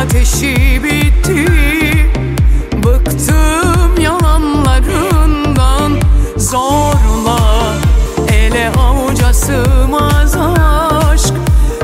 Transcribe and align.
ateşi 0.00 0.80
bitti. 0.84 1.46
Bıktım 2.84 4.00
yalanlarından. 4.00 5.92
Zorla 6.36 7.74
ele 8.32 8.72
avuca 8.78 9.34
sığmaz 9.34 10.36
aşk. 10.36 11.34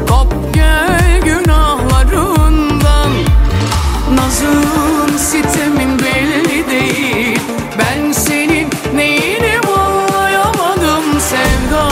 Kop 0.08 0.54
gel 0.54 1.20
günahlarından. 1.24 3.10
Nazım 4.14 5.18
sitemin 5.18 5.98
belli 5.98 6.70
değil. 6.70 7.40
Ben 7.78 8.12
senin 8.12 8.68
neyini 8.94 9.58
anlayamadım 9.58 11.20
Sevda. 11.20 11.88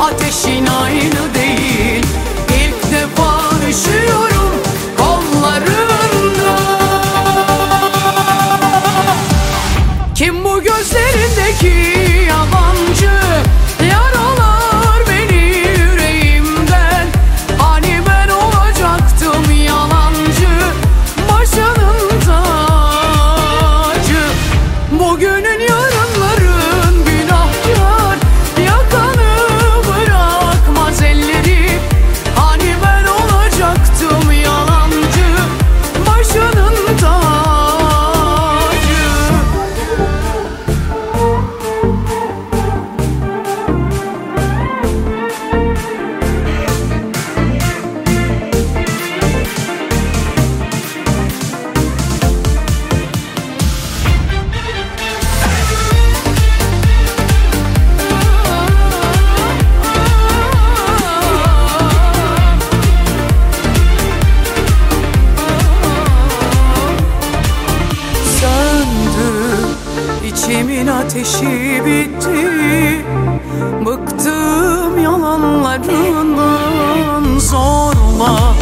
Ateşin 0.00 0.66
aynı 0.66 1.34
değil. 1.34 1.95
Bugünün 25.56 26.25
İçimin 70.56 70.86
ateşi 70.86 71.82
bitti. 71.84 73.04
Bıktım 73.86 74.98
yalanlarından. 75.02 77.38
Zorla 77.38 78.54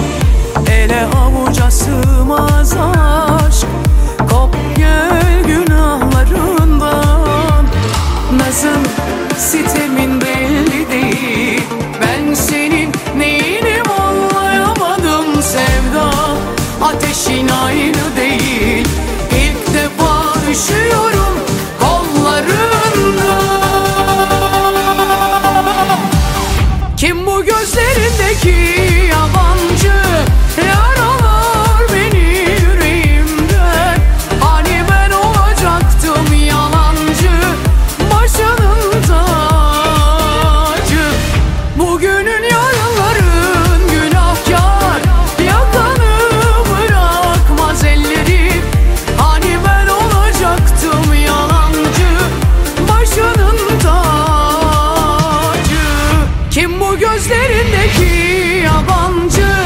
ele 0.70 1.06
avuca 1.06 1.70
sığmaz 1.70 2.72
aşk. 2.72 3.66
Kop 4.18 4.56
gel 4.76 5.42
günahlarından. 5.46 7.66
Nazın 8.38 8.86
sitemin 9.38 10.20
belli 10.20 10.90
değil. 10.90 11.62
Ben 12.02 12.34
senin 12.34 12.92
neyinim 13.16 13.90
anlayamadım. 14.00 15.42
Sevda 15.42 16.10
Ateşin 16.82 17.48
aynı 17.48 18.16
değil. 18.16 18.88
İlk 19.30 19.74
defa 19.74 20.34
üşüyorum 20.50 21.03
Kim 56.64 56.80
bu 56.80 56.98
gözlerindeki 56.98 58.64
yabancı? 58.64 59.63